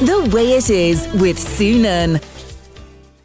The 0.00 0.30
Way 0.34 0.52
It 0.52 0.70
Is 0.70 1.06
with 1.20 1.36
Sunan. 1.36 2.24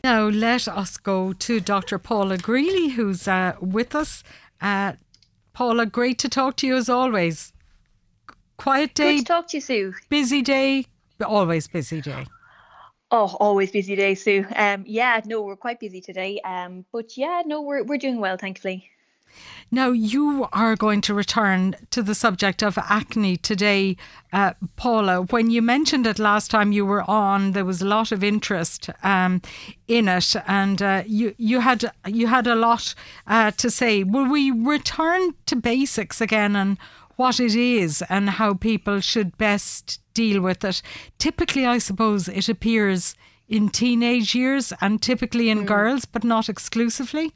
Now, 0.03 0.27
let 0.27 0.67
us 0.67 0.97
go 0.97 1.31
to 1.31 1.61
Dr. 1.61 1.97
Paula 1.97 2.37
Greally, 2.37 2.89
who's 2.89 3.29
uh, 3.29 3.55
with 3.61 3.95
us. 3.95 4.23
Uh, 4.59 4.93
Paula, 5.53 5.85
great 5.85 6.19
to 6.19 6.27
talk 6.27 6.57
to 6.57 6.67
you 6.67 6.75
as 6.75 6.89
always. 6.89 7.53
Quiet 8.57 8.93
day. 8.93 9.15
Good 9.15 9.19
to 9.19 9.25
talk 9.25 9.47
to 9.47 9.57
you, 9.57 9.61
Sue. 9.61 9.93
Busy 10.09 10.41
day. 10.41 10.85
Always 11.25 11.69
busy 11.69 12.01
day. 12.01 12.25
Oh, 13.09 13.37
always 13.39 13.71
busy 13.71 13.95
day, 13.95 14.13
Sue. 14.13 14.45
Um, 14.53 14.83
yeah, 14.85 15.21
no, 15.23 15.43
we're 15.43 15.55
quite 15.55 15.79
busy 15.79 16.01
today. 16.01 16.41
Um, 16.43 16.83
but 16.91 17.15
yeah, 17.15 17.41
no, 17.45 17.61
we're 17.61 17.83
we're 17.83 17.97
doing 17.97 18.19
well, 18.19 18.35
thankfully. 18.35 18.89
Now, 19.71 19.91
you 19.91 20.47
are 20.53 20.75
going 20.75 21.01
to 21.01 21.13
return 21.13 21.75
to 21.89 22.03
the 22.03 22.15
subject 22.15 22.61
of 22.61 22.77
acne 22.77 23.35
today, 23.37 23.97
uh, 24.31 24.53
Paula. 24.75 25.23
When 25.23 25.49
you 25.49 25.61
mentioned 25.61 26.05
it 26.05 26.19
last 26.19 26.51
time 26.51 26.71
you 26.71 26.85
were 26.85 27.09
on, 27.09 27.51
there 27.53 27.65
was 27.65 27.81
a 27.81 27.87
lot 27.87 28.11
of 28.11 28.23
interest 28.23 28.89
um, 29.03 29.41
in 29.87 30.07
it, 30.07 30.35
and 30.47 30.81
uh, 30.81 31.03
you 31.07 31.33
you 31.37 31.61
had 31.61 31.91
you 32.05 32.27
had 32.27 32.47
a 32.47 32.55
lot 32.55 32.93
uh, 33.27 33.51
to 33.51 33.69
say. 33.69 34.03
Will 34.03 34.29
we 34.29 34.51
return 34.51 35.33
to 35.47 35.55
basics 35.55 36.21
again 36.21 36.55
and 36.55 36.77
what 37.15 37.39
it 37.39 37.55
is 37.55 38.03
and 38.09 38.29
how 38.31 38.53
people 38.53 38.99
should 38.99 39.37
best 39.37 39.99
deal 40.13 40.41
with 40.41 40.63
it? 40.63 40.81
Typically, 41.17 41.65
I 41.65 41.79
suppose 41.79 42.27
it 42.27 42.49
appears 42.49 43.15
in 43.47 43.69
teenage 43.69 44.35
years 44.35 44.73
and 44.81 45.01
typically 45.01 45.49
in 45.49 45.63
mm. 45.63 45.65
girls, 45.65 46.05
but 46.05 46.23
not 46.23 46.49
exclusively. 46.49 47.33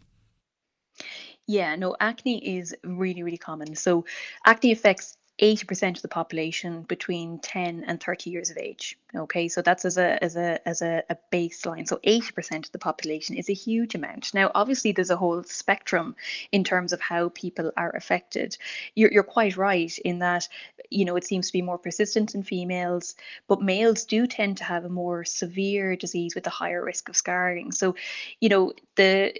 Yeah, 1.49 1.75
no, 1.77 1.95
acne 1.99 2.57
is 2.59 2.75
really, 2.83 3.23
really 3.23 3.39
common. 3.39 3.75
So, 3.75 4.05
acne 4.45 4.71
affects 4.71 5.17
80% 5.41 5.95
of 5.95 6.01
the 6.03 6.07
population 6.07 6.83
between 6.83 7.39
10 7.39 7.85
and 7.87 7.99
30 7.99 8.29
years 8.29 8.51
of 8.51 8.57
age. 8.57 8.99
Okay, 9.15 9.47
so 9.47 9.63
that's 9.63 9.83
as 9.83 9.97
a 9.97 10.23
as 10.23 10.35
a 10.35 10.67
as 10.67 10.83
a, 10.83 11.01
a, 11.09 11.17
baseline. 11.31 11.87
So 11.87 11.99
80% 12.05 12.65
of 12.65 12.71
the 12.71 12.77
population 12.77 13.35
is 13.35 13.49
a 13.49 13.53
huge 13.53 13.95
amount. 13.95 14.31
Now, 14.35 14.51
obviously, 14.53 14.91
there's 14.91 15.09
a 15.09 15.17
whole 15.17 15.41
spectrum 15.43 16.15
in 16.51 16.63
terms 16.63 16.93
of 16.93 17.01
how 17.01 17.29
people 17.29 17.71
are 17.75 17.95
affected. 17.95 18.55
You're 18.93 19.11
you're 19.11 19.23
quite 19.23 19.57
right 19.57 19.97
in 19.97 20.19
that 20.19 20.47
you 20.91 21.03
know 21.03 21.15
it 21.15 21.25
seems 21.25 21.47
to 21.47 21.53
be 21.53 21.63
more 21.63 21.79
persistent 21.79 22.35
in 22.35 22.43
females, 22.43 23.15
but 23.47 23.63
males 23.63 24.05
do 24.05 24.27
tend 24.27 24.57
to 24.57 24.65
have 24.65 24.85
a 24.85 24.89
more 24.89 25.25
severe 25.25 25.95
disease 25.95 26.35
with 26.35 26.45
a 26.45 26.51
higher 26.51 26.83
risk 26.85 27.09
of 27.09 27.17
scarring. 27.17 27.71
So, 27.71 27.95
you 28.39 28.49
know, 28.49 28.73
the 28.95 29.33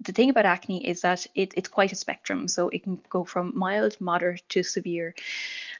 the 0.00 0.12
thing 0.12 0.30
about 0.30 0.46
acne 0.46 0.86
is 0.86 1.00
that 1.02 1.26
it, 1.34 1.52
it's 1.56 1.68
quite 1.68 1.92
a 1.92 1.96
spectrum. 1.96 2.48
So 2.48 2.68
it 2.68 2.82
can 2.82 3.00
go 3.08 3.24
from 3.24 3.52
mild, 3.56 4.00
moderate 4.00 4.42
to 4.50 4.62
severe. 4.62 5.14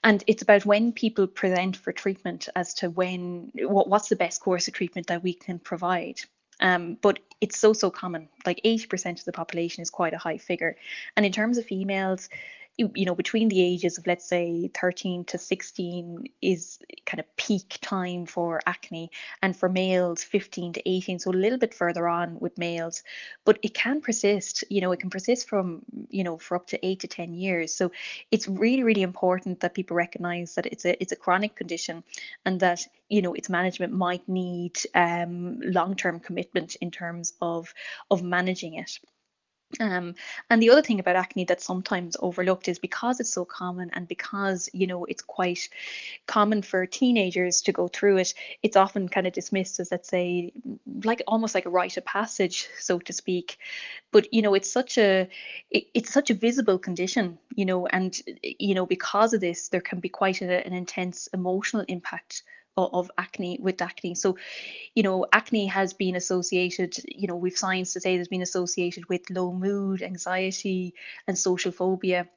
And 0.03 0.23
it's 0.27 0.43
about 0.43 0.67
when 0.67 0.93
people 0.93 1.27
present 1.27 1.77
for 1.77 1.93
treatment 1.93 2.49
as 2.55 2.75
to 2.75 2.91
when, 2.91 3.53
what, 3.55 3.89
what's 3.89 4.09
the 4.09 4.17
best 4.17 4.41
course 4.41 4.69
of 4.69 4.75
treatment 4.75 5.09
that 5.09 5.23
we 5.23 5.33
can 5.33 5.59
provide. 5.59 6.21
Um, 6.61 6.97
but 7.03 7.19
it's 7.41 7.59
so, 7.59 7.73
so 7.73 7.91
common. 7.91 8.29
Like 8.47 8.61
80% 8.65 9.19
of 9.19 9.25
the 9.25 9.33
population 9.33 9.83
is 9.83 9.91
quite 9.91 10.15
a 10.15 10.19
high 10.19 10.39
figure. 10.39 10.77
And 11.17 11.27
in 11.27 11.33
terms 11.33 11.59
of 11.59 11.67
females, 11.67 12.29
you 12.77 13.05
know 13.05 13.15
between 13.15 13.49
the 13.49 13.63
ages 13.63 13.99
of 13.99 14.07
let's 14.07 14.29
say 14.29 14.71
13 14.75 15.25
to 15.25 15.39
16 15.39 16.27
is 16.43 16.79
kind 17.07 17.21
of 17.21 17.37
peak 17.37 17.79
time 17.81 18.27
for 18.27 18.61
acne. 18.67 19.11
And 19.43 19.57
for 19.57 19.69
males 19.69 20.23
15 20.23 20.75
to 20.75 20.89
18 20.89 21.19
so 21.19 21.31
a 21.31 21.33
little 21.33 21.59
bit 21.59 21.75
further 21.75 22.07
on 22.07 22.39
with 22.41 22.59
males. 22.59 23.03
But 23.45 23.59
it 23.63 23.75
can 23.75 24.01
persist 24.01 24.65
you 24.71 24.81
know 24.81 24.93
it 24.93 25.01
can 25.01 25.11
persist 25.11 25.49
from 25.49 25.83
you 26.11 26.25
know 26.25 26.39
for 26.39 26.57
up 26.57 26.67
to 26.69 26.87
8 26.87 27.01
to 27.01 27.09
10 27.09 27.35
years. 27.35 27.75
So 27.75 27.93
it's 28.31 28.49
really 28.49 28.83
really 28.83 29.03
important 29.03 29.61
that 29.61 29.75
people 29.75 29.97
recognize 29.97 30.55
that 30.55 30.67
it's 30.67 30.85
a 30.85 31.01
it's 31.01 31.13
a 31.13 31.17
chronic 31.17 31.57
condition 31.57 32.05
and 32.45 32.61
that 32.61 32.87
you 33.09 33.23
know 33.23 33.35
its 33.35 33.49
management 33.49 33.93
might 33.93 34.29
need 34.29 34.79
um, 34.95 35.61
long-term 35.61 36.21
commitment 36.21 36.77
in 36.77 36.91
terms 36.91 37.33
of 37.41 37.73
of 38.11 38.23
managing 38.23 38.75
it 38.75 38.99
um, 39.81 40.15
and 40.49 40.63
the 40.63 40.71
other 40.71 40.83
thing 40.83 41.01
about 41.01 41.17
acne 41.17 41.45
that's 41.45 41.65
sometimes 41.65 42.17
overlooked 42.21 42.69
is 42.69 42.79
because 42.79 43.19
it's 43.21 43.33
so 43.33 43.45
common 43.45 43.91
and 43.93 44.07
because 44.07 44.71
you 44.73 44.87
know 44.87 45.05
it's 45.05 45.23
quite 45.23 45.69
common 46.27 46.63
for 46.63 46.87
teenagers 46.87 47.63
to 47.63 47.73
go 47.73 47.89
through 47.89 48.19
it, 48.19 48.35
it's 48.63 48.77
often 48.77 49.09
kind 49.09 49.27
of 49.27 49.33
dismissed 49.33 49.81
as 49.81 49.91
let's 49.91 50.09
say 50.09 50.53
like 51.03 51.23
almost 51.27 51.55
like 51.55 51.67
a 51.67 51.71
rite 51.71 51.97
of 51.97 52.05
passage, 52.05 52.69
so 52.79 52.99
to 53.01 53.13
speak. 53.13 53.59
But 54.13 54.33
you 54.33 54.41
know 54.43 54.55
it's 54.55 54.71
such 54.71 54.99
a 54.99 55.29
it, 55.71 55.85
it's 55.95 56.13
such 56.13 56.31
a 56.31 56.35
visible 56.35 56.79
condition, 56.79 57.39
you 57.55 57.65
know, 57.65 57.87
and 57.87 58.17
you 58.43 58.75
know 58.75 58.87
because 58.87 59.35
of 59.35 59.41
this 59.41 59.69
there 59.69 59.81
can 59.81 60.01
be 60.01 60.09
quite 60.09 60.43
a, 60.43 60.67
an 60.67 60.73
intense 60.73 61.29
emotional 61.35 61.85
impact 61.89 62.45
of 62.77 63.11
acne 63.19 63.59
with 63.61 63.81
acne. 63.83 64.15
So, 64.15 64.37
you 64.95 65.03
know, 65.03 65.27
acne 65.33 65.67
has 65.67 65.95
been 65.95 66.17
associated, 66.17 66.97
you 67.09 67.27
know, 67.29 67.37
we've 67.37 67.57
science 67.57 67.93
to 67.95 68.01
say 68.01 68.17
there's 68.17 68.29
been 68.29 68.43
associated 68.43 69.09
with 69.09 69.31
low 69.31 69.53
mood, 69.53 70.03
anxiety, 70.03 70.95
and 71.27 71.39
social 71.39 71.73
phobia 71.73 72.29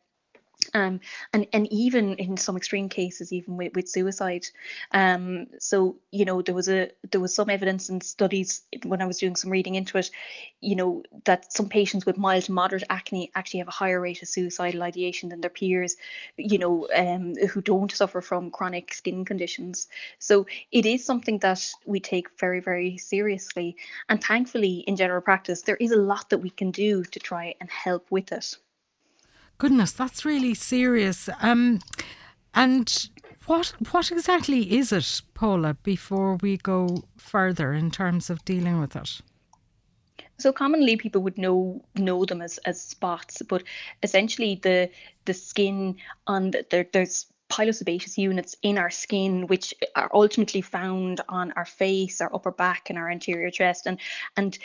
um, 0.73 0.99
and 1.33 1.47
and 1.53 1.71
even 1.71 2.15
in 2.15 2.37
some 2.37 2.57
extreme 2.57 2.89
cases, 2.89 3.31
even 3.33 3.57
with, 3.57 3.75
with 3.75 3.89
suicide. 3.89 4.45
Um, 4.91 5.47
so 5.59 5.97
you 6.11 6.25
know 6.25 6.41
there 6.41 6.55
was 6.55 6.69
a 6.69 6.91
there 7.11 7.21
was 7.21 7.33
some 7.33 7.49
evidence 7.49 7.89
and 7.89 8.03
studies 8.03 8.61
when 8.85 9.01
I 9.01 9.05
was 9.05 9.19
doing 9.19 9.35
some 9.35 9.51
reading 9.51 9.75
into 9.75 9.97
it, 9.97 10.09
you 10.61 10.75
know 10.75 11.03
that 11.25 11.51
some 11.53 11.69
patients 11.69 12.05
with 12.05 12.17
mild 12.17 12.43
to 12.45 12.51
moderate 12.51 12.83
acne 12.89 13.31
actually 13.35 13.59
have 13.59 13.67
a 13.67 13.71
higher 13.71 13.99
rate 13.99 14.21
of 14.21 14.27
suicidal 14.27 14.83
ideation 14.83 15.29
than 15.29 15.41
their 15.41 15.49
peers, 15.49 15.95
you 16.37 16.57
know, 16.57 16.87
um, 16.95 17.35
who 17.35 17.61
don't 17.61 17.91
suffer 17.91 18.21
from 18.21 18.51
chronic 18.51 18.93
skin 18.93 19.25
conditions. 19.25 19.87
So 20.19 20.45
it 20.71 20.85
is 20.85 21.05
something 21.05 21.39
that 21.39 21.69
we 21.85 21.99
take 21.99 22.39
very 22.39 22.59
very 22.59 22.97
seriously, 22.97 23.77
and 24.07 24.23
thankfully 24.23 24.83
in 24.87 24.95
general 24.95 25.21
practice 25.21 25.61
there 25.63 25.77
is 25.77 25.91
a 25.91 25.97
lot 25.97 26.29
that 26.29 26.39
we 26.39 26.49
can 26.49 26.71
do 26.71 27.03
to 27.03 27.19
try 27.19 27.55
and 27.59 27.69
help 27.69 28.09
with 28.11 28.31
it. 28.31 28.57
Goodness, 29.59 29.91
that's 29.91 30.23
really 30.23 30.53
serious. 30.53 31.29
Um, 31.41 31.81
and 32.55 33.09
what 33.45 33.73
what 33.91 34.11
exactly 34.11 34.77
is 34.77 34.91
it, 34.93 35.21
Paula? 35.33 35.75
Before 35.83 36.37
we 36.41 36.57
go 36.57 37.03
further 37.17 37.73
in 37.73 37.91
terms 37.91 38.29
of 38.29 38.43
dealing 38.45 38.79
with 38.79 38.95
it. 38.95 39.21
So 40.37 40.53
commonly 40.53 40.95
people 40.95 41.21
would 41.23 41.37
know 41.37 41.83
know 41.95 42.23
them 42.23 42.41
as, 42.41 42.57
as 42.59 42.81
spots, 42.81 43.41
but 43.41 43.63
essentially 44.01 44.55
the 44.63 44.89
the 45.25 45.33
skin 45.33 45.97
on 46.25 46.51
the, 46.51 46.65
there, 46.69 46.87
there's 46.93 47.25
pilosebaceous 47.49 48.17
units 48.17 48.55
in 48.61 48.77
our 48.77 48.89
skin, 48.89 49.47
which 49.47 49.73
are 49.95 50.09
ultimately 50.13 50.61
found 50.61 51.21
on 51.27 51.51
our 51.53 51.65
face, 51.65 52.21
our 52.21 52.33
upper 52.33 52.51
back, 52.51 52.89
and 52.89 52.97
our 52.97 53.09
anterior 53.09 53.49
chest. 53.49 53.87
And 53.87 53.99
and 54.37 54.57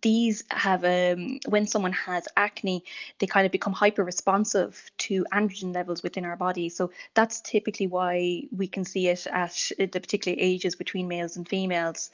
these 0.00 0.44
have 0.50 0.84
um, 0.84 1.38
when 1.46 1.66
someone 1.66 1.92
has 1.92 2.26
acne 2.36 2.82
they 3.18 3.26
kind 3.26 3.44
of 3.44 3.52
become 3.52 3.72
hyper 3.72 4.02
responsive 4.02 4.90
to 4.96 5.26
androgen 5.32 5.74
levels 5.74 6.02
within 6.02 6.24
our 6.24 6.36
body 6.36 6.68
so 6.68 6.90
that's 7.12 7.40
typically 7.42 7.86
why 7.86 8.42
we 8.50 8.66
can 8.66 8.84
see 8.84 9.08
it 9.08 9.26
at 9.26 9.70
the 9.78 10.00
particular 10.00 10.36
ages 10.40 10.74
between 10.74 11.06
males 11.06 11.36
and 11.36 11.48
females 11.48 12.10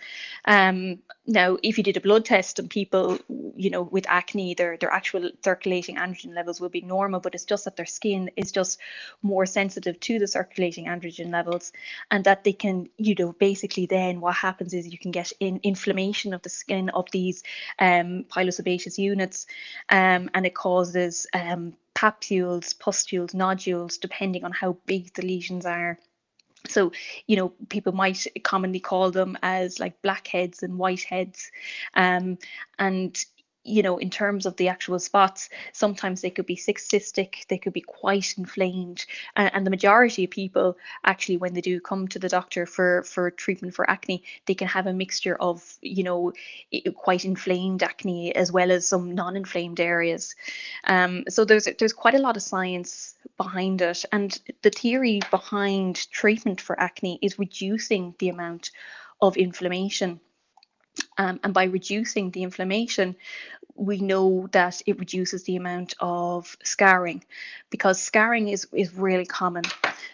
um, 0.47 0.98
now 1.26 1.56
if 1.62 1.78
you 1.78 1.84
did 1.84 1.97
a 1.97 2.00
blood 2.00 2.25
test 2.25 2.59
on 2.59 2.69
people 2.69 3.19
you 3.56 3.70
know 3.70 3.82
with 3.82 4.06
acne 4.09 4.54
their 4.54 4.76
their 4.76 4.91
actual 4.91 5.30
circulating 5.44 5.97
androgen 5.97 6.34
levels 6.34 6.60
will 6.60 6.69
be 6.69 6.80
normal 6.80 7.20
but 7.20 7.34
it's 7.34 7.44
just 7.44 7.64
that 7.64 7.76
their 7.76 7.86
skin 7.86 8.30
is 8.36 8.50
just 8.50 8.80
more 9.22 9.47
sensitive 9.47 9.98
to 10.00 10.09
the 10.19 10.26
circulating 10.26 10.87
androgen 10.87 11.31
levels 11.31 11.72
and 12.10 12.25
that 12.25 12.44
they 12.44 12.53
can 12.53 12.88
you 12.97 13.15
know 13.19 13.32
basically 13.32 13.87
then 13.87 14.21
what 14.21 14.34
happens 14.34 14.75
is 14.75 14.88
you 14.88 14.98
can 14.98 15.10
get 15.10 15.32
in 15.41 15.60
inflammation 15.62 16.34
of 16.34 16.43
the 16.43 16.48
skin 16.48 16.88
of 16.91 17.10
these 17.10 17.43
um, 17.78 18.25
pilosebaceous 18.25 18.98
units, 18.98 19.47
um, 19.88 20.31
and 20.34 20.47
it 20.47 20.54
causes 20.54 21.26
um, 21.32 21.75
papules, 21.94 22.78
pustules, 22.78 23.34
nodules, 23.34 23.98
depending 23.98 24.44
on 24.44 24.53
how 24.53 24.76
big 24.87 25.12
the 25.15 25.22
lesions 25.22 25.66
are. 25.66 25.98
So, 26.69 26.92
you 27.27 27.37
know, 27.37 27.53
people 27.69 27.92
might 27.92 28.27
commonly 28.44 28.81
call 28.81 29.10
them 29.10 29.38
as 29.42 29.80
like 29.80 30.03
blackheads 30.03 30.63
and 30.63 30.78
whiteheads. 30.78 31.51
Um, 31.95 32.39
and 32.78 33.18
you 33.65 33.83
know, 33.83 33.98
in 33.98 34.09
terms 34.09 34.47
of 34.47 34.57
the 34.57 34.68
actual 34.68 34.98
spots, 34.98 35.51
sometimes 35.72 36.21
they 36.21 36.30
could 36.30 36.47
be 36.47 36.57
cystic, 36.57 37.47
they 37.48 37.59
could 37.59 37.74
be 37.74 37.83
quite 37.83 38.34
inflamed, 38.39 39.04
and, 39.36 39.51
and, 39.54 39.66
the 39.66 39.71
majority 39.71 40.24
of 40.24 40.30
people 40.30 40.78
actually, 41.04 41.36
when 41.36 41.53
they 41.53 41.60
do 41.60 41.80
come 41.80 42.09
to 42.09 42.18
the 42.18 42.28
doctor 42.28 42.65
for 42.65 43.03
for 43.03 43.30
treatment 43.30 43.74
for 43.74 43.89
acne, 43.89 44.24
they 44.47 44.54
can 44.54 44.68
have 44.68 44.86
a 44.86 44.92
mixture 44.92 45.36
of, 45.36 45.77
you 45.83 46.03
know, 46.03 46.33
quite 46.95 47.24
inflamed 47.24 47.83
acne 47.83 48.34
as 48.34 48.51
well 48.51 48.71
as 48.71 48.89
some 48.89 49.15
non-inflamed 49.15 49.78
areas. 49.80 50.34
Um, 50.84 51.24
so 51.28 51.45
there's 51.45 51.68
there's 51.78 51.92
quite 51.92 52.15
a 52.15 52.18
lot 52.18 52.36
of 52.36 52.42
science 52.42 53.15
behind 53.36 53.83
it, 53.83 54.04
and 54.10 54.41
the 54.63 54.71
theory 54.71 55.21
behind 55.30 56.10
treatment 56.10 56.60
for 56.60 56.80
acne 56.80 57.18
is 57.21 57.39
reducing 57.39 58.15
the 58.18 58.30
amount 58.30 58.71
of 59.21 59.36
inflammation. 59.36 60.21
Um, 61.19 61.41
and 61.45 61.54
by 61.54 61.65
reducing 61.65 62.31
the 62.31 62.42
inflammation, 62.42 63.16
we 63.75 64.01
know 64.01 64.48
that 64.53 64.83
it 64.87 64.98
reduces 64.98 65.45
the 65.45 65.57
amount 65.57 65.95
of 66.01 66.57
scarring 66.63 67.25
because 67.71 68.01
scarring 68.01 68.48
is, 68.48 68.66
is 68.72 68.95
really 68.95 69.27
common. 69.27 69.65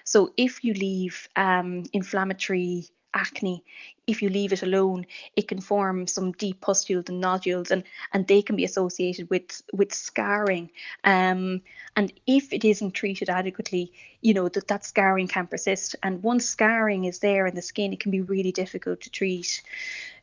So 0.05 0.33
if 0.37 0.63
you 0.63 0.75
leave 0.75 1.29
um, 1.37 1.85
inflammatory 1.93 2.89
acne 3.17 3.65
if 4.07 4.21
you 4.23 4.29
leave 4.29 4.53
it 4.53 4.63
alone 4.63 5.07
it 5.35 5.49
can 5.49 5.61
form 5.61 6.07
some 6.07 6.33
deep 6.33 6.61
pustules 6.61 7.07
and 7.09 7.21
nodules 7.21 7.71
and 7.71 7.83
and 8.13 8.27
they 8.27 8.43
can 8.43 8.57
be 8.57 8.65
associated 8.65 9.29
with 9.31 9.63
with 9.73 9.93
scarring. 9.95 10.71
Um, 11.03 11.63
and 11.97 12.13
if 12.27 12.53
it 12.53 12.65
isn't 12.65 12.93
treated 12.93 13.31
adequately 13.31 13.93
you 14.21 14.35
know 14.35 14.49
that 14.49 14.69
that 14.69 14.85
scarring 14.85 15.29
can 15.29 15.47
persist. 15.47 15.97
And 16.03 16.23
once 16.23 16.47
scarring 16.47 17.05
is 17.05 17.19
there 17.21 17.47
in 17.47 17.55
the 17.55 17.63
skin 17.63 17.93
it 17.93 18.01
can 18.01 18.11
be 18.11 18.21
really 18.21 18.53
difficult 18.53 19.01
to 19.03 19.11
treat 19.11 19.63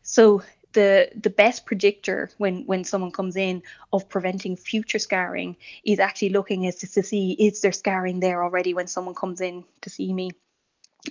so 0.03 0.43
the 0.73 1.09
the 1.15 1.29
best 1.29 1.65
predictor 1.65 2.29
when 2.37 2.65
when 2.65 2.83
someone 2.83 3.11
comes 3.11 3.35
in 3.35 3.63
of 3.93 4.09
preventing 4.09 4.55
future 4.55 4.99
scarring 4.99 5.55
is 5.85 5.99
actually 5.99 6.29
looking 6.29 6.65
is 6.65 6.75
to, 6.75 6.91
to 6.91 7.03
see 7.03 7.31
is 7.33 7.61
there 7.61 7.71
scarring 7.71 8.19
there 8.19 8.43
already 8.43 8.73
when 8.73 8.87
someone 8.87 9.15
comes 9.15 9.39
in 9.39 9.63
to 9.81 9.89
see 9.89 10.11
me? 10.13 10.31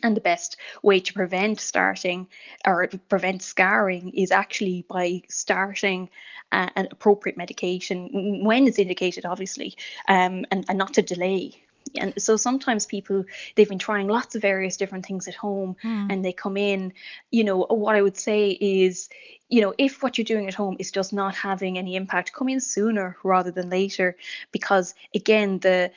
And 0.03 0.17
the 0.17 0.23
best 0.23 0.56
way 0.83 1.00
to 1.00 1.12
prevent 1.12 1.61
starting 1.61 2.27
or 2.67 2.89
prevent 3.11 3.43
scarring 3.43 4.11
is 4.15 4.31
actually 4.31 4.87
by 4.89 5.23
starting 5.29 6.09
uh, 6.50 6.71
an 6.77 6.89
appropriate 6.91 7.37
medication. 7.37 8.43
When 8.43 8.67
it's 8.67 8.79
indicated 8.79 9.27
obviously 9.27 9.77
um, 10.09 10.47
and, 10.50 10.65
and 10.69 10.79
not 10.79 10.94
to 10.94 11.03
delay 11.03 11.62
and 11.99 12.15
so 12.21 12.37
sometimes 12.37 12.87
people 12.87 13.25
they've 13.55 13.69
been 13.69 13.79
trying 13.79 14.09
lots 14.09 14.35
of 14.35 14.43
various 14.43 14.77
different 14.77 15.06
things 15.06 15.29
at 15.29 15.35
home 15.35 15.77
mm. 15.83 16.06
and 16.11 16.25
they 16.25 16.33
come 16.33 16.56
in 16.56 16.93
you 17.31 17.44
know 17.44 17.59
what 17.69 17.94
i 17.94 18.03
would 18.03 18.17
say 18.17 18.50
is 18.50 19.09
you 19.49 19.61
know 19.61 19.75
if 19.77 20.03
what 20.03 20.17
you're 20.17 20.25
doing 20.25 20.49
at 20.49 20.55
home 20.55 20.77
is 20.79 20.91
just 20.91 21.12
not 21.12 21.35
having 21.35 21.77
any 21.77 21.94
impact 21.97 22.33
come 22.33 22.49
in 22.49 22.61
sooner 22.61 23.17
rather 23.23 23.50
than 23.50 23.69
later 23.69 24.17
because 24.50 24.94
again 25.15 25.59
the 25.59 25.91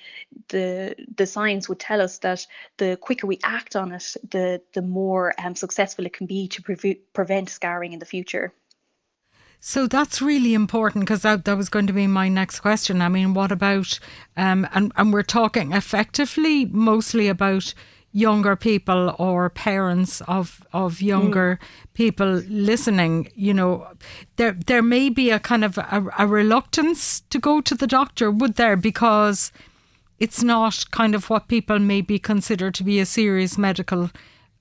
the 0.50 0.96
the 1.16 1.26
science 1.26 1.70
would 1.70 1.80
tell 1.80 2.02
us 2.02 2.18
that 2.20 2.46
the 2.78 2.98
quicker 2.98 3.28
we 3.28 3.40
act 3.44 3.76
on 3.76 3.92
it 3.92 4.16
the 4.30 4.62
the 4.74 4.82
more 4.82 5.34
um, 5.40 5.56
successful 5.56 6.06
it 6.06 6.14
can 6.14 6.28
be 6.28 6.48
to 6.48 6.62
pre- 6.62 7.02
prevent 7.14 7.50
scarring 7.50 7.94
in 7.94 8.00
the 8.00 8.06
future 8.06 8.54
so 9.60 9.88
that's 9.88 10.22
really 10.22 10.54
important 10.54 11.06
because 11.06 11.24
that, 11.24 11.46
that 11.46 11.58
was 11.58 11.70
going 11.70 11.88
to 11.88 11.94
be 11.94 12.08
my 12.08 12.30
next 12.30 12.60
question. 12.60 13.02
I 13.02 13.10
mean, 13.10 13.34
what 13.34 13.52
about, 13.52 14.00
um, 14.38 14.68
and, 14.74 14.92
and 14.96 15.12
we're 15.12 15.24
talking 15.24 15.72
effectively 15.72 16.66
mostly 16.66 17.28
about 17.28 17.74
younger 18.16 18.56
people 18.56 19.14
or 19.20 19.50
parents 19.50 20.22
of 20.22 20.66
of 20.72 21.02
younger 21.02 21.60
mm. 21.62 21.94
people 21.94 22.42
listening 22.48 23.30
you 23.36 23.54
know 23.54 23.86
there 24.38 24.54
there 24.54 24.82
may 24.82 25.10
be 25.10 25.32
a 25.32 25.38
kind 25.38 25.66
of 25.66 25.78
a, 25.78 26.02
a, 26.18 26.26
reluctance 26.26 27.20
to 27.30 27.38
go 27.38 27.60
to 27.60 27.76
the 27.76 27.86
doctor 27.86 28.32
would 28.32 28.56
there 28.56 28.78
because 28.78 29.52
it's 30.18 30.42
not 30.42 30.90
kind 30.92 31.14
of 31.14 31.30
what 31.30 31.50
people 31.50 31.78
maybe 31.78 32.18
consider 32.18 32.72
to 32.72 32.86
be 32.86 33.02
a 33.02 33.06
serious 33.06 33.58
medical 33.58 34.10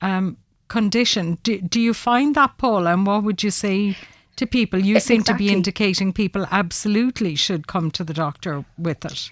um, 0.02 0.36
condition 0.66 1.38
do, 1.44 1.60
do 1.60 1.80
you 1.80 1.94
find 1.94 2.34
that 2.34 2.58
paul 2.58 2.88
and 2.88 3.06
what 3.06 3.22
would 3.22 3.44
you 3.44 3.52
say 3.52 3.96
to 4.36 4.46
people. 4.46 4.80
You 4.80 5.00
seem 5.00 5.20
exactly. 5.20 5.46
to 5.46 5.48
be 5.50 5.56
indicating 5.56 6.12
people 6.12 6.46
absolutely 6.50 7.34
should 7.34 7.66
come 7.66 7.90
to 7.92 8.04
the 8.04 8.14
doctor 8.14 8.64
with 8.76 9.04
it. 9.04 9.30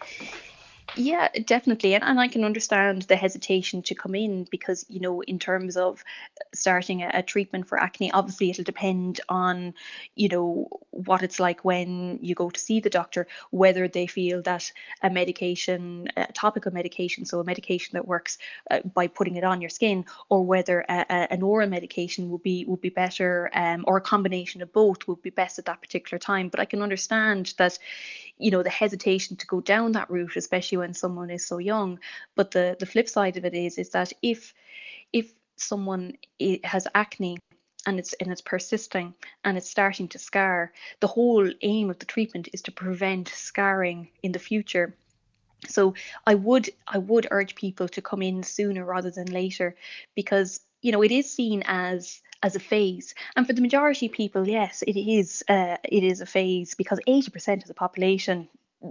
Yeah, 0.96 1.28
definitely. 1.46 1.94
And, 1.94 2.04
and 2.04 2.20
I 2.20 2.28
can 2.28 2.44
understand 2.44 3.02
the 3.02 3.16
hesitation 3.16 3.82
to 3.82 3.94
come 3.94 4.14
in 4.14 4.44
because, 4.50 4.84
you 4.88 5.00
know, 5.00 5.22
in 5.22 5.38
terms 5.38 5.76
of 5.76 6.04
starting 6.54 7.02
a, 7.02 7.10
a, 7.14 7.22
treatment 7.22 7.66
for 7.66 7.80
acne, 7.80 8.12
obviously 8.12 8.50
it'll 8.50 8.64
depend 8.64 9.20
on, 9.28 9.74
you 10.14 10.28
know, 10.28 10.68
what 10.90 11.22
it's 11.22 11.40
like 11.40 11.64
when 11.64 12.18
you 12.20 12.34
go 12.34 12.50
to 12.50 12.60
see 12.60 12.80
the 12.80 12.90
doctor, 12.90 13.26
whether 13.50 13.88
they 13.88 14.06
feel 14.06 14.42
that 14.42 14.70
a 15.02 15.08
medication, 15.08 16.08
a 16.16 16.30
topical 16.32 16.72
medication, 16.72 17.24
so 17.24 17.40
a 17.40 17.44
medication 17.44 17.94
that 17.94 18.06
works 18.06 18.36
uh, 18.70 18.80
by 18.80 19.06
putting 19.06 19.36
it 19.36 19.44
on 19.44 19.62
your 19.62 19.70
skin, 19.70 20.04
or 20.28 20.44
whether 20.44 20.80
a, 20.80 21.06
a, 21.08 21.32
an 21.32 21.42
oral 21.42 21.68
medication 21.68 22.30
would 22.30 22.42
be 22.42 22.66
would 22.66 22.82
be 22.82 22.90
better, 22.90 23.50
um, 23.54 23.84
or 23.86 23.96
a 23.96 24.02
combination 24.02 24.60
of 24.60 24.72
both 24.72 25.08
would 25.08 25.22
be 25.22 25.30
best 25.30 25.58
at 25.58 25.64
that 25.64 25.80
particular 25.80 26.18
time. 26.18 26.50
But 26.50 26.60
I 26.60 26.66
can 26.66 26.82
understand 26.82 27.54
that, 27.56 27.78
you 28.42 28.50
know, 28.50 28.62
the 28.62 28.70
hesitation 28.70 29.36
to 29.36 29.46
go 29.46 29.60
down 29.60 29.92
that 29.92 30.10
route, 30.10 30.36
especially 30.36 30.78
when 30.78 30.94
someone 30.94 31.30
is 31.30 31.46
so 31.46 31.58
young. 31.58 31.98
But 32.34 32.50
the 32.50 32.76
the 32.78 32.86
flip 32.86 33.08
side 33.08 33.36
of 33.36 33.44
it 33.44 33.54
is 33.54 33.78
is 33.78 33.90
that 33.90 34.12
if 34.20 34.52
if 35.12 35.32
someone 35.56 36.16
has 36.64 36.88
acne 36.94 37.38
and 37.86 37.98
it's 37.98 38.14
and 38.14 38.32
it's 38.32 38.40
persisting 38.40 39.14
and 39.44 39.56
it's 39.56 39.70
starting 39.70 40.08
to 40.08 40.18
scar, 40.18 40.72
the 41.00 41.06
whole 41.06 41.48
aim 41.62 41.90
of 41.90 41.98
the 41.98 42.06
treatment 42.06 42.48
is 42.52 42.62
to 42.62 42.72
prevent 42.72 43.28
scarring 43.28 44.08
in 44.22 44.32
the 44.32 44.38
future. 44.38 44.94
So 45.68 45.94
I 46.26 46.34
would 46.34 46.70
I 46.88 46.98
would 46.98 47.28
urge 47.30 47.54
people 47.54 47.88
to 47.88 48.02
come 48.02 48.22
in 48.22 48.42
sooner 48.42 48.84
rather 48.84 49.10
than 49.10 49.26
later 49.26 49.76
because 50.16 50.60
you 50.80 50.90
know 50.90 51.02
it 51.02 51.12
is 51.12 51.32
seen 51.32 51.62
as 51.66 52.20
as 52.42 52.56
a 52.56 52.60
phase. 52.60 53.14
And 53.36 53.46
for 53.46 53.52
the 53.52 53.62
majority 53.62 54.06
of 54.06 54.12
people, 54.12 54.48
yes, 54.48 54.82
it 54.86 54.96
is 54.96 55.44
uh, 55.48 55.76
it 55.84 56.04
is 56.04 56.20
a 56.20 56.26
phase 56.26 56.74
because 56.74 57.00
80% 57.06 57.62
of 57.62 57.68
the 57.68 57.74
population 57.74 58.48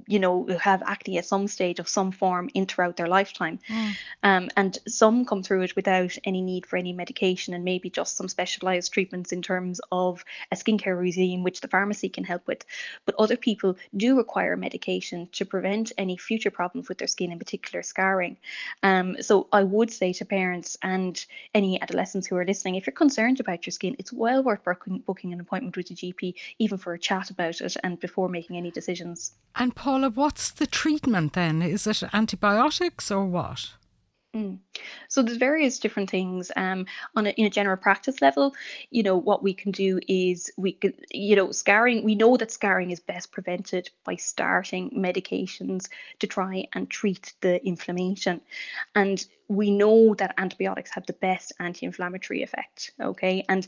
you 0.07 0.19
know 0.19 0.47
have 0.59 0.81
acne 0.85 1.17
at 1.17 1.25
some 1.25 1.47
stage 1.47 1.79
of 1.79 1.89
some 1.89 2.11
form 2.11 2.49
in 2.53 2.65
throughout 2.65 2.97
their 2.97 3.07
lifetime. 3.07 3.59
Mm. 3.69 3.95
um, 4.23 4.49
and 4.57 4.77
some 4.87 5.25
come 5.25 5.43
through 5.43 5.61
it 5.61 5.75
without 5.75 6.17
any 6.23 6.41
need 6.41 6.65
for 6.65 6.77
any 6.77 6.93
medication 6.93 7.53
and 7.53 7.63
maybe 7.63 7.89
just 7.89 8.15
some 8.17 8.27
specialized 8.27 8.93
treatments 8.93 9.31
in 9.31 9.41
terms 9.41 9.81
of 9.91 10.23
a 10.51 10.55
skincare 10.55 10.99
regime 10.99 11.43
which 11.43 11.61
the 11.61 11.67
pharmacy 11.67 12.09
can 12.09 12.23
help 12.23 12.45
with. 12.47 12.65
But 13.05 13.15
other 13.17 13.37
people 13.37 13.77
do 13.95 14.17
require 14.17 14.55
medication 14.57 15.29
to 15.33 15.45
prevent 15.45 15.91
any 15.97 16.17
future 16.17 16.51
problems 16.51 16.89
with 16.89 16.97
their 16.97 17.07
skin 17.07 17.31
in 17.31 17.39
particular 17.39 17.83
scarring. 17.83 18.37
Um, 18.83 19.21
so 19.21 19.47
i 19.51 19.63
would 19.63 19.91
say 19.91 20.13
to 20.13 20.25
parents 20.25 20.77
and 20.81 21.25
any 21.53 21.81
adolescents 21.81 22.27
who 22.27 22.35
are 22.35 22.45
listening 22.45 22.75
if 22.75 22.85
you're 22.85 22.93
concerned 22.93 23.39
about 23.39 23.65
your 23.65 23.71
skin 23.71 23.95
it's 23.99 24.13
well 24.13 24.43
worth 24.43 24.63
booking, 24.63 24.99
booking 24.99 25.33
an 25.33 25.39
appointment 25.39 25.75
with 25.77 25.91
a 25.91 25.93
gp 25.93 26.33
even 26.59 26.77
for 26.77 26.93
a 26.93 26.99
chat 26.99 27.29
about 27.29 27.61
it 27.61 27.77
and 27.83 27.99
before 27.99 28.29
making 28.29 28.57
any 28.57 28.71
decisions. 28.71 29.33
And 29.55 29.75
Paula, 29.81 30.11
what's 30.11 30.51
the 30.51 30.67
treatment 30.67 31.33
then? 31.33 31.63
Is 31.63 31.87
it 31.87 32.03
antibiotics 32.13 33.09
or 33.09 33.25
what? 33.25 33.71
Mm. 34.33 34.59
So 35.09 35.21
there's 35.21 35.37
various 35.37 35.77
different 35.79 36.09
things 36.09 36.53
um, 36.55 36.85
on 37.17 37.27
a, 37.27 37.31
in 37.31 37.47
a 37.47 37.49
general 37.49 37.75
practice 37.75 38.21
level. 38.21 38.53
You 38.89 39.03
know 39.03 39.17
what 39.17 39.43
we 39.43 39.53
can 39.53 39.71
do 39.71 39.99
is 40.07 40.49
we 40.57 40.71
could 40.71 40.93
you 41.11 41.35
know 41.35 41.51
scarring. 41.51 42.05
We 42.05 42.15
know 42.15 42.37
that 42.37 42.49
scarring 42.49 42.91
is 42.91 43.01
best 43.01 43.33
prevented 43.33 43.89
by 44.05 44.15
starting 44.15 44.91
medications 44.91 45.89
to 46.19 46.27
try 46.27 46.65
and 46.73 46.89
treat 46.89 47.33
the 47.41 47.65
inflammation, 47.65 48.39
and 48.95 49.25
we 49.49 49.69
know 49.69 50.15
that 50.15 50.35
antibiotics 50.37 50.91
have 50.91 51.05
the 51.05 51.13
best 51.13 51.51
anti-inflammatory 51.59 52.41
effect. 52.41 52.93
Okay, 53.01 53.43
and 53.49 53.67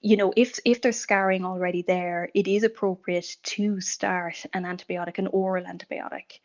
you 0.00 0.16
know 0.16 0.32
if 0.36 0.58
if 0.64 0.82
there's 0.82 0.98
scarring 0.98 1.44
already 1.44 1.82
there, 1.82 2.28
it 2.34 2.48
is 2.48 2.64
appropriate 2.64 3.36
to 3.44 3.80
start 3.80 4.44
an 4.52 4.64
antibiotic, 4.64 5.18
an 5.18 5.28
oral 5.28 5.64
antibiotic, 5.64 6.40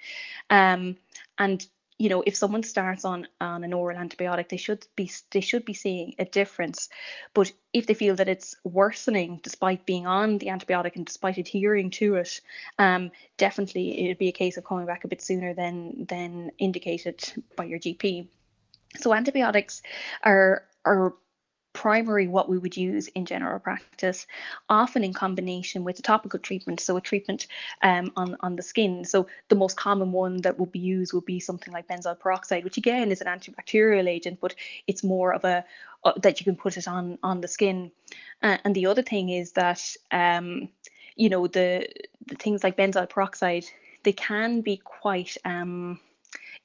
um, 0.51 0.95
and 1.39 1.65
you 1.97 2.09
know 2.09 2.23
if 2.25 2.35
someone 2.35 2.63
starts 2.63 3.05
on 3.05 3.27
on 3.41 3.63
an 3.63 3.73
oral 3.73 3.97
antibiotic 3.97 4.49
they 4.49 4.57
should 4.57 4.85
be 4.95 5.11
they 5.31 5.41
should 5.41 5.65
be 5.65 5.73
seeing 5.73 6.15
a 6.19 6.25
difference. 6.25 6.89
But 7.33 7.51
if 7.73 7.87
they 7.87 7.93
feel 7.93 8.15
that 8.15 8.27
it's 8.27 8.55
worsening 8.63 9.39
despite 9.43 9.85
being 9.85 10.07
on 10.07 10.37
the 10.37 10.47
antibiotic 10.47 10.95
and 10.95 11.05
despite 11.05 11.37
adhering 11.37 11.91
to 11.91 12.15
it 12.15 12.41
um, 12.79 13.11
definitely 13.37 14.05
it'd 14.05 14.17
be 14.17 14.29
a 14.29 14.33
case 14.33 14.57
of 14.57 14.65
coming 14.65 14.85
back 14.85 15.03
a 15.03 15.07
bit 15.07 15.21
sooner 15.21 15.53
than 15.53 16.05
than 16.07 16.51
indicated 16.57 17.33
by 17.55 17.65
your 17.65 17.79
gp 17.79 18.27
so 18.97 19.13
antibiotics 19.13 19.81
are 20.23 20.65
are 20.85 21.13
primary 21.77 22.27
what 22.27 22.49
we 22.49 22.57
would 22.57 22.75
use 22.75 23.07
in 23.09 23.23
general 23.23 23.59
practice, 23.59 24.25
often 24.67 25.03
in 25.03 25.13
combination 25.13 25.83
with 25.83 25.99
a 25.99 26.01
topical 26.01 26.39
treatment, 26.39 26.79
so 26.79 26.97
a 26.97 27.01
treatment 27.01 27.45
um, 27.83 28.11
on, 28.15 28.35
on 28.39 28.55
the 28.55 28.63
skin. 28.63 29.05
So 29.05 29.27
the 29.49 29.55
most 29.55 29.77
common 29.77 30.11
one 30.11 30.37
that 30.41 30.57
would 30.57 30.71
be 30.71 30.79
used 30.79 31.13
would 31.13 31.25
be 31.25 31.39
something 31.39 31.71
like 31.71 31.87
benzoyl 31.87 32.19
peroxide, 32.19 32.63
which 32.63 32.77
again 32.77 33.11
is 33.11 33.21
an 33.21 33.27
antibacterial 33.27 34.07
agent, 34.09 34.39
but 34.41 34.55
it's 34.87 35.03
more 35.03 35.33
of 35.33 35.45
a 35.45 35.63
uh, 36.03 36.13
that 36.23 36.39
you 36.39 36.45
can 36.45 36.55
put 36.55 36.77
it 36.77 36.87
on 36.87 37.19
on 37.21 37.41
the 37.41 37.47
skin. 37.47 37.91
Uh, 38.41 38.57
and 38.63 38.73
the 38.73 38.87
other 38.87 39.03
thing 39.03 39.29
is 39.29 39.51
that 39.51 39.81
um, 40.09 40.69
you 41.15 41.29
know 41.29 41.45
the 41.45 41.87
the 42.25 42.35
things 42.35 42.63
like 42.63 42.75
benzoyl 42.75 43.07
peroxide 43.07 43.65
they 44.03 44.13
can 44.13 44.61
be 44.61 44.77
quite 44.77 45.37
um, 45.45 45.99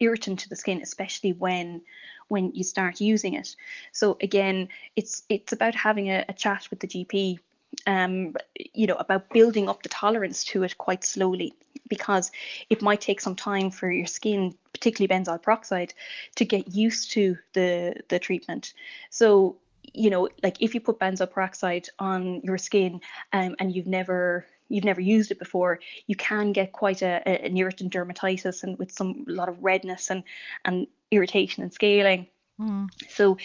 irritant 0.03 0.41
to 0.41 0.49
the 0.49 0.57
skin, 0.57 0.81
especially 0.83 1.33
when 1.33 1.83
when 2.29 2.53
you 2.55 2.65
start 2.65 3.01
using 3.01 3.35
it. 3.35 3.55
So 3.93 4.17
again, 4.21 4.69
it's 4.97 5.23
it's 5.29 5.53
about 5.53 5.75
having 5.75 6.11
a, 6.11 6.25
a 6.29 6.33
chat 6.33 6.69
with 6.71 6.81
the 6.81 6.89
GP, 6.89 7.39
um, 7.87 8.35
you 8.75 8.87
know, 8.87 8.97
about 8.97 9.31
building 9.31 9.69
up 9.69 9.83
the 9.83 9.89
tolerance 9.89 10.45
to 10.45 10.63
it 10.63 10.79
quite 10.79 11.05
slowly 11.05 11.55
because 11.89 12.33
it 12.71 12.81
might 12.83 13.01
take 13.01 13.21
some 13.21 13.37
time 13.37 13.71
for 13.71 13.91
your 13.91 14.07
skin, 14.07 14.55
particularly 14.73 15.13
benzoyl 15.13 15.43
peroxide, 15.43 15.93
to 16.37 16.45
get 16.45 16.75
used 16.75 17.13
to 17.13 17.37
the 17.53 17.95
the 18.09 18.19
treatment. 18.19 18.75
So 19.11 19.57
you 19.95 20.11
know, 20.11 20.29
like 20.43 20.57
if 20.61 20.75
you 20.75 20.81
put 20.81 20.99
benzoyl 20.99 21.31
peroxide 21.31 21.89
on 21.99 22.41
your 22.43 22.59
skin 22.59 23.01
um, 23.33 23.57
and 23.59 23.75
you've 23.75 23.87
never 23.87 24.47
you've 24.73 24.85
never 24.85 25.01
used 25.01 25.31
it 25.31 25.39
before, 25.39 25.81
you 26.07 26.17
can 26.17 26.53
get 26.53 26.73
quite 26.73 27.03
a, 27.03 27.23
a, 27.27 27.45
an 27.45 27.57
irritant 27.57 27.93
dermatitis 27.93 28.63
and 28.63 28.79
with 28.79 28.93
some 28.93 29.25
a 29.29 29.33
lot 29.33 29.49
of 29.49 29.63
redness 29.63 30.11
and 30.11 30.25
and 30.65 30.87
irritation 31.11 31.63
and 31.63 31.73
scaling. 31.73 32.27
Mm. 32.61 32.89
So 33.09 33.37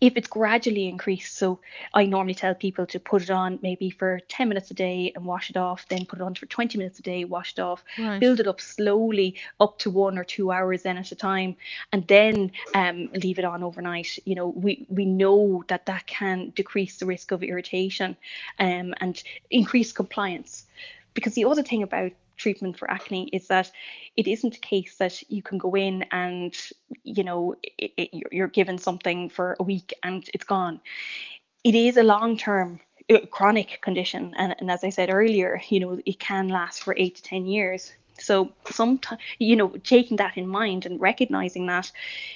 if 0.00 0.16
it's 0.16 0.28
gradually 0.28 0.88
increased, 0.88 1.36
so 1.36 1.60
I 1.92 2.06
normally 2.06 2.34
tell 2.34 2.54
people 2.54 2.86
to 2.86 2.98
put 2.98 3.22
it 3.22 3.30
on 3.30 3.58
maybe 3.62 3.90
for 3.90 4.20
10 4.28 4.48
minutes 4.48 4.70
a 4.70 4.74
day 4.74 5.12
and 5.14 5.26
wash 5.26 5.50
it 5.50 5.56
off, 5.56 5.86
then 5.88 6.06
put 6.06 6.20
it 6.20 6.22
on 6.22 6.34
for 6.34 6.46
20 6.46 6.78
minutes 6.78 6.98
a 6.98 7.02
day, 7.02 7.24
wash 7.24 7.52
it 7.52 7.58
off, 7.58 7.84
right. 7.98 8.18
build 8.18 8.40
it 8.40 8.46
up 8.46 8.60
slowly 8.60 9.36
up 9.60 9.78
to 9.80 9.90
one 9.90 10.16
or 10.16 10.24
two 10.24 10.50
hours 10.50 10.82
then 10.82 10.96
at 10.96 11.12
a 11.12 11.14
time, 11.16 11.54
and 11.92 12.06
then 12.06 12.50
um, 12.74 13.10
leave 13.12 13.38
it 13.38 13.44
on 13.44 13.62
overnight. 13.62 14.18
You 14.24 14.36
know, 14.36 14.48
we, 14.48 14.86
we 14.88 15.04
know 15.04 15.64
that 15.68 15.86
that 15.86 16.06
can 16.06 16.50
decrease 16.50 16.96
the 16.96 17.06
risk 17.06 17.30
of 17.30 17.42
irritation 17.42 18.16
um, 18.58 18.94
and 19.00 19.22
increase 19.50 19.92
compliance. 19.92 20.64
Because 21.12 21.34
the 21.34 21.44
other 21.44 21.62
thing 21.62 21.82
about 21.82 22.12
treatment 22.40 22.78
for 22.78 22.90
acne 22.90 23.28
is 23.32 23.48
that 23.48 23.70
it 24.20 24.28
isn't 24.28 24.56
a 24.56 24.60
case 24.60 24.96
that 24.96 25.22
you 25.30 25.42
can 25.42 25.56
go 25.56 25.74
in 25.74 26.04
and 26.12 26.54
you 27.04 27.24
know 27.24 27.54
it, 27.78 27.90
it, 27.96 28.08
you're 28.30 28.54
given 28.60 28.76
something 28.76 29.30
for 29.30 29.56
a 29.58 29.62
week 29.62 29.94
and 30.02 30.28
it's 30.34 30.44
gone. 30.44 30.78
It 31.64 31.74
is 31.74 31.96
a 31.96 32.02
long 32.02 32.36
term 32.36 32.80
uh, 33.08 33.20
chronic 33.30 33.80
condition 33.80 34.34
and, 34.36 34.54
and 34.60 34.70
as 34.70 34.84
i 34.84 34.90
said 34.90 35.08
earlier 35.10 35.60
you 35.68 35.80
know 35.80 35.98
it 36.04 36.18
can 36.20 36.48
last 36.48 36.82
for 36.82 36.94
eight 36.98 37.14
to 37.16 37.22
ten 37.22 37.46
years. 37.46 37.92
So 38.18 38.52
sometimes 38.66 39.22
you 39.38 39.56
know 39.56 39.68
taking 39.94 40.18
that 40.18 40.36
in 40.36 40.46
mind 40.46 40.84
and 40.84 41.00
recognizing 41.00 41.64
that 41.66 41.90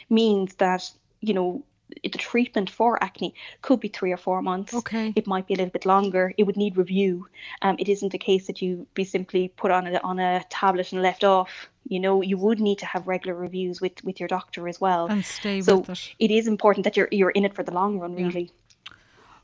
means 0.09 0.55
that 0.55 0.91
you 1.21 1.35
know 1.35 1.63
the 2.03 2.19
treatment 2.19 2.71
for 2.71 3.03
acne 3.03 3.35
could 3.63 3.81
be 3.81 3.89
three 3.89 4.13
or 4.13 4.17
four 4.17 4.43
months. 4.43 4.75
Okay. 4.75 5.13
It 5.17 5.27
might 5.27 5.47
be 5.47 5.55
a 5.55 5.57
little 5.57 5.73
bit 5.73 5.87
longer. 5.87 6.33
It 6.37 6.45
would 6.45 6.57
need 6.57 6.77
review. 6.77 7.29
Um, 7.63 7.77
it 7.79 7.89
isn't 7.89 8.15
a 8.15 8.19
case 8.19 8.47
that 8.47 8.63
you 8.63 8.87
be 8.95 9.05
simply 9.05 9.49
put 9.49 9.71
on 9.71 9.87
a 9.87 9.99
on 9.99 10.19
a 10.19 10.45
tablet 10.51 10.93
and 10.93 11.03
left 11.03 11.25
off. 11.25 11.69
You 11.87 12.01
know, 12.01 12.23
you 12.23 12.39
would 12.39 12.61
need 12.61 12.79
to 12.79 12.87
have 12.87 13.07
regular 13.07 13.35
reviews 13.35 13.81
with 13.81 14.03
with 14.05 14.19
your 14.19 14.29
doctor 14.29 14.69
as 14.69 14.81
well. 14.81 15.07
And 15.07 15.25
stay 15.25 15.61
so 15.61 15.79
with 15.79 15.91
it. 15.91 16.15
it 16.19 16.31
is 16.31 16.47
important 16.47 16.85
that 16.85 16.97
you're 16.97 17.09
you're 17.11 17.31
in 17.31 17.45
it 17.45 17.55
for 17.55 17.63
the 17.63 17.73
long 17.73 17.99
run, 17.99 18.15
really. 18.15 18.43
Yeah. 18.43 18.61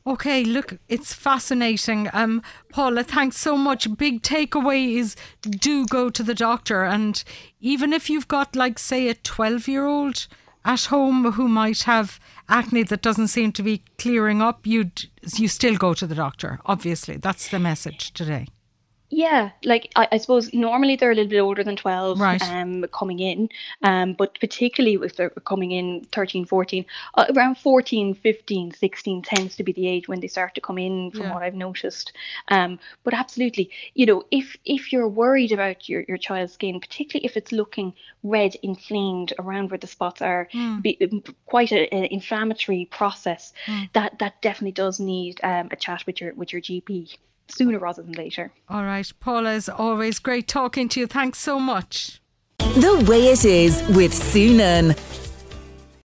Okay, 0.07 0.45
look, 0.45 0.79
it's 0.89 1.13
fascinating. 1.13 2.09
Um, 2.15 2.43
Paula, 2.71 3.05
thanks 3.05 3.37
so 3.37 3.59
much. 3.59 3.99
Big 3.99 4.23
takeaway 4.23 4.97
is 4.97 5.15
do 5.43 5.85
go 5.87 6.09
to 6.09 6.23
the 6.23 6.35
doctor. 6.35 6.85
And 6.85 7.23
even 7.61 7.93
if 7.93 8.09
you've 8.09 8.27
got, 8.27 8.57
like, 8.57 8.79
say, 8.79 9.09
a 9.09 9.15
12 9.15 9.69
year 9.69 9.85
old 9.85 10.27
at 10.65 10.85
home 10.87 11.33
who 11.33 11.49
might 11.49 11.83
have 11.85 12.21
acne 12.49 12.83
that 12.85 13.03
doesn't 13.03 13.29
seem 13.29 13.53
to 13.53 13.63
be 13.63 13.83
clearing 13.99 14.43
up, 14.43 14.67
you'd 14.67 15.09
you 15.37 15.49
still 15.49 15.77
go 15.77 15.95
to 15.95 16.07
the 16.07 16.15
doctor. 16.15 16.61
Obviously, 16.67 17.17
that's 17.17 17.49
the 17.49 17.59
message 17.59 18.13
today. 18.13 18.47
Yeah, 19.13 19.51
like 19.65 19.91
I, 19.97 20.07
I, 20.13 20.19
suppose 20.19 20.55
normally 20.55 20.95
they're 20.95 21.11
a 21.11 21.15
little 21.17 21.29
bit 21.29 21.41
older 21.41 21.65
than 21.65 21.75
12 21.75 22.21
right. 22.21 22.41
um, 22.43 22.85
coming 22.93 23.19
in, 23.19 23.49
um, 23.83 24.13
but 24.13 24.39
particularly 24.39 25.05
if 25.05 25.17
they're 25.17 25.31
coming 25.31 25.73
in 25.73 26.05
13, 26.13 26.45
14, 26.45 26.87
uh, 27.15 27.27
around 27.35 27.59
14, 27.59 28.15
15, 28.15 28.73
16 28.73 29.23
tends 29.23 29.57
to 29.57 29.65
be 29.65 29.73
the 29.73 29.89
age 29.89 30.07
when 30.07 30.21
they 30.21 30.29
start 30.29 30.55
to 30.55 30.61
come 30.61 30.79
in 30.79 31.11
from 31.11 31.23
yeah. 31.23 31.35
what 31.35 31.43
I've 31.43 31.57
noticed. 31.57 32.13
Um, 32.49 32.79
but 33.03 33.13
absolutely, 33.13 33.71
you 33.95 34.07
know, 34.07 34.23
if 34.31 34.57
if 34.65 34.93
you're 34.93 35.09
worried 35.09 35.51
about 35.51 35.89
your, 35.89 36.05
your 36.07 36.19
child's 36.19 36.53
skin, 36.53 36.79
particularly 36.79 37.27
if 37.27 37.37
it's 37.37 37.51
looking 37.51 37.93
red, 38.23 38.55
inflamed 38.63 39.33
around 39.41 39.73
where 39.73 39.79
the 39.79 39.89
spots 39.89 40.23
are, 40.23 40.49
mm. 40.55 40.83
be, 40.83 40.97
um, 41.03 41.25
quite 41.47 41.73
an 41.73 42.05
inflammatory 42.05 42.87
process, 42.93 43.53
mm. 43.67 43.93
that 43.93 44.21
that 44.21 44.41
definitely 44.41 44.73
does 44.73 45.01
need 45.01 45.41
um, 45.43 45.69
a 45.73 45.77
chat 45.77 46.07
with 46.07 46.21
your 46.21 46.33
with 46.35 46.53
your 46.53 46.63
GP 46.63 47.17
sooner 47.51 47.79
rather 47.79 48.03
than 48.03 48.13
later. 48.13 48.53
All 48.69 48.85
right, 48.85 49.11
Paula, 49.21 49.53
is 49.53 49.69
always 49.69 50.19
great 50.19 50.49
talking 50.49 50.89
to 50.91 51.01
you. 51.01 51.07
Thanks 51.07 51.39
so 51.39 51.59
much. 51.61 52.21
The 52.59 53.05
way 53.09 53.29
it 53.29 53.45
is 53.45 53.83
with 53.89 54.13
Sunan. 54.13 54.97